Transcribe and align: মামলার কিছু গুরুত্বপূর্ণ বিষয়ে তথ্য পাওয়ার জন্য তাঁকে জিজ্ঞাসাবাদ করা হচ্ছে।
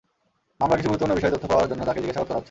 মামলার 0.59 0.77
কিছু 0.79 0.89
গুরুত্বপূর্ণ 0.89 1.17
বিষয়ে 1.17 1.33
তথ্য 1.33 1.47
পাওয়ার 1.51 1.69
জন্য 1.71 1.81
তাঁকে 1.87 1.99
জিজ্ঞাসাবাদ 2.01 2.27
করা 2.27 2.33
হচ্ছে। 2.35 2.39